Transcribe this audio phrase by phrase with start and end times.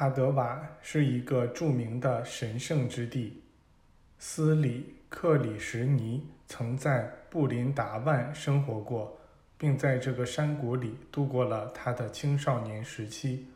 [0.00, 3.42] 哈德瓦是一个著名的神圣之地。
[4.18, 9.18] 斯里克里什尼曾在布林达万生活过，
[9.58, 13.46] 并在这个山谷里度过了他的青少年时期。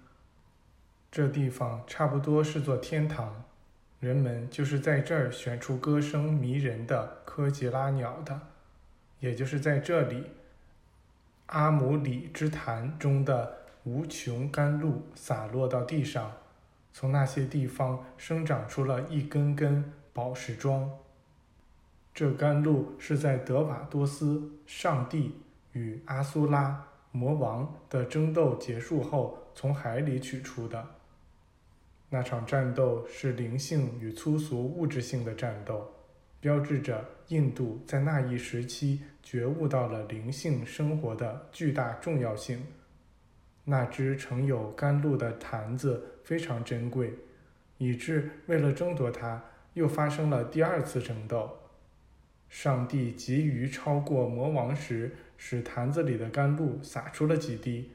[1.10, 3.42] 这地方差不多是座天堂，
[3.98, 8.38] 人们就是在这儿选出歌声迷人的科吉拉鸟的，
[9.18, 10.22] 也就是在这里，
[11.46, 13.63] 阿姆里之潭中的。
[13.84, 16.32] 无穷甘露洒落到地上，
[16.92, 20.90] 从那些地方生长出了一根根宝石桩。
[22.14, 25.40] 这甘露是在德瓦多斯上帝
[25.72, 30.86] 与阿苏拉魔王的争斗结束后从海里取出的。
[32.08, 35.92] 那场战斗是灵性与粗俗物质性的战斗，
[36.40, 42.64] 标志着印度在那一时期觉悟到了灵性生活的巨大重要性。
[43.64, 47.14] 那只盛有甘露的坛子非常珍贵，
[47.78, 51.58] 以致为了争夺它，又发生了第二次争斗。
[52.48, 57.92] 上帝急于超过魔王时，使坛子里的甘露洒出了几滴，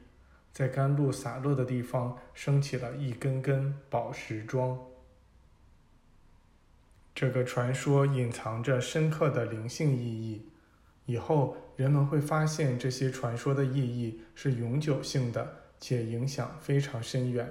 [0.52, 4.78] 在甘露洒落的地方升起了一根根宝石桩。
[7.14, 10.50] 这个传说隐藏着深刻的灵性意义，
[11.06, 15.56] 以后人们会发现这些传说的意义是永久性的。
[15.80, 17.50] 且影响非常深远。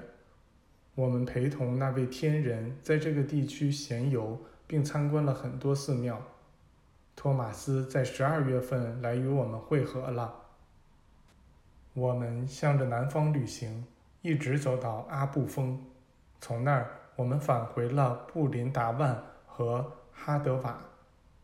[0.96, 6.22] 我们陪同那位天人在这个地区闲游，并参观了很多寺庙。
[7.16, 10.36] 托马斯在十二月份来与我们会合了。
[11.94, 13.86] 我们向着南方旅行，
[14.22, 15.84] 一直走到阿布峰，
[16.40, 20.80] 从那儿我们返回了布林达万和哈德瓦。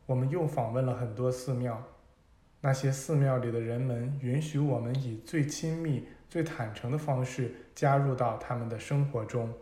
[0.05, 1.81] 我们又访问了很多寺庙，
[2.65, 6.07] 那些寺庙里的人们允许我们以最亲密。
[6.27, 9.53] 最坦诚的方式加入到他们的生活中。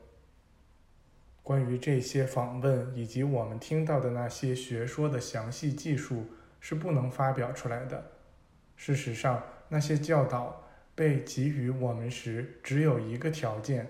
[1.43, 6.25] 关于这些访问以及我们听到的那些学说的详细技术
[6.61, 8.01] 是不能发表出来的。
[8.77, 10.65] 事实上，那些教导
[10.95, 13.85] 被给予我们时只有一个条件，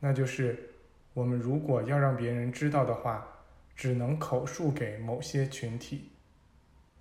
[0.00, 0.58] 那就是
[1.14, 3.24] 我们如果要让别人知道的话，
[3.76, 6.10] 只能口述给某些群体。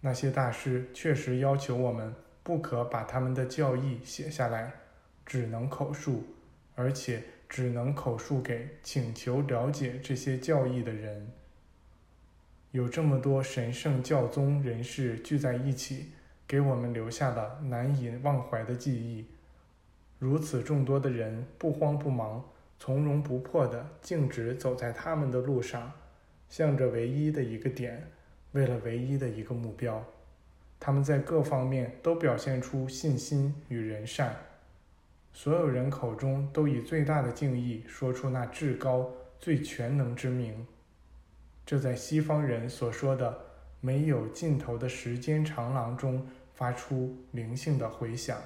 [0.01, 2.13] 那些大师确实要求我们
[2.43, 4.71] 不可把他们的教义写下来。
[5.29, 6.23] 只能口述，
[6.73, 11.29] 而且只能口述给请求了解这些教义的人。
[12.71, 16.13] 有这么多神圣教宗人士聚在一起，
[16.47, 19.25] 给我们留下了难以忘怀的记忆。
[20.17, 22.41] 如此众多的人不慌不忙、
[22.79, 25.91] 从容不迫地径直走在他们的路上，
[26.47, 28.09] 向着唯一的一个点，
[28.51, 30.03] 为了唯一的一个目标。
[30.79, 34.35] 他们在各方面都表现出信心与仁善。
[35.33, 40.65] 所有人口中都以最大的敬意说出那至高、最全能之名，
[41.65, 43.37] 这在西方人所说的
[43.81, 48.39] 没有尽头的时间长廊中发出灵性的回响。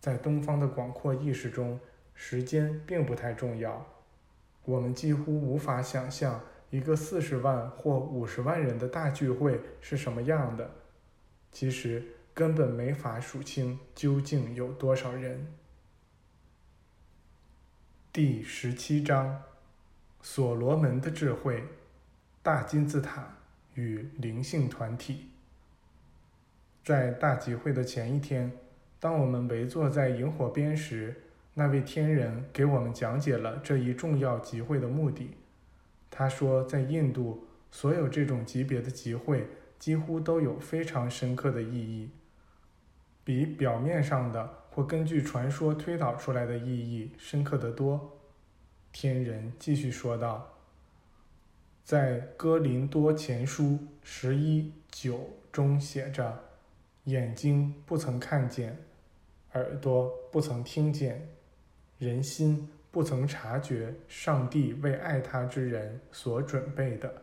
[0.00, 1.78] 在东方的广阔意识中，
[2.14, 3.86] 时间并不太重要。
[4.64, 6.40] 我们几乎无法想象
[6.70, 10.70] 一个四十万或五十万人的大聚会是什么样的。
[11.52, 15.46] 其实根本没法数清究竟有多少人。
[18.12, 19.42] 第十七章：
[20.22, 21.64] 所罗门的智慧、
[22.42, 23.36] 大金字塔
[23.74, 25.28] 与灵性团体。
[26.84, 28.50] 在大集会的前一天，
[28.98, 31.14] 当我们围坐在萤火边时，
[31.54, 35.36] 那位天人给我们讲解了这一重要集会的目的。
[36.10, 39.46] 他说，在印度，所有这种级别的集会
[39.78, 42.10] 几乎都有非常深刻的意义，
[43.24, 44.60] 比表面上的。
[44.72, 48.20] 或根据传说推导出来的意义深刻得多。
[48.92, 50.58] 天人继续说道
[51.84, 56.38] ：“在哥林多前书十一九中写着，
[57.04, 58.78] 眼睛不曾看见，
[59.54, 61.28] 耳朵不曾听见，
[61.98, 67.22] 人心不曾察觉上帝为爱他之人所准备的。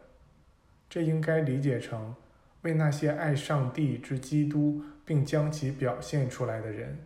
[0.90, 2.16] 这应该理解成
[2.62, 7.00] 为那些爱上帝之基督并将其表现出来的人。”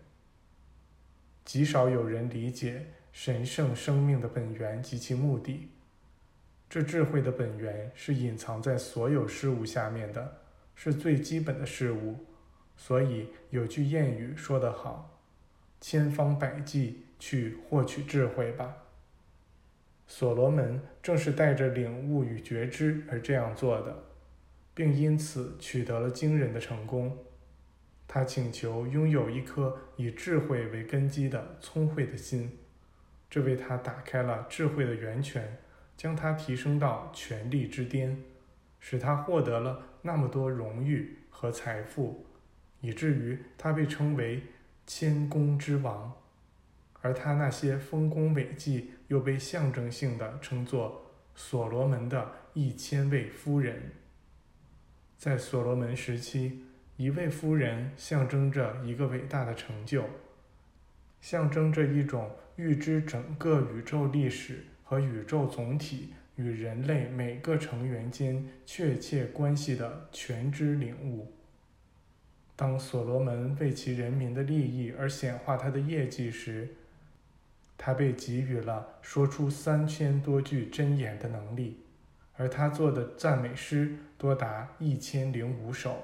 [1.44, 5.70] 极少有人理解神圣生命的本源及其目的。
[6.70, 10.38] 这智慧的本源是隐藏在所有事物下面的，
[10.76, 12.26] 是最基本的事物。
[12.78, 15.20] 所以有句谚语说得好
[15.82, 18.76] ：“千方百计去获取智慧吧。”
[20.08, 24.04] 所罗门正是带着领悟与觉知而这样做的，
[24.74, 27.18] 并因此取得了惊人的成功。
[28.08, 32.58] 他请求拥有一颗以智慧为根基的聪慧的心，
[33.30, 35.60] 这为他打开了智慧的源泉，
[35.96, 38.22] 将他提升到权力之巅，
[38.82, 42.26] 使他获得了那么多荣誉和财富，
[42.82, 44.44] 以至于他被称为
[44.86, 46.14] 谦恭之王。
[47.02, 53.92] 而他那些丰功伟绩又被象征性的称作所罗门的一千位夫人。
[55.18, 56.64] 在所罗门时期，
[56.98, 60.04] 一位夫人象征着一个伟大的成就，
[61.20, 71.32] 象征着一种预知整个宇宙历史和宇宙总体与人类每个成员间确切关系的全知领悟。
[72.56, 76.76] 当所罗门为其人民的利益而显化他的业绩时，
[77.84, 81.84] 他被给予了说出三千多句真言的能力，
[82.36, 85.98] 而他做的赞美诗多达一千零五首。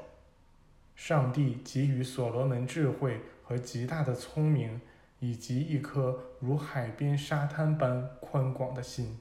[0.95, 4.81] 上帝给予所罗门智慧和极大的聪明，
[5.19, 9.19] 以及一颗如海边沙滩般宽广的心。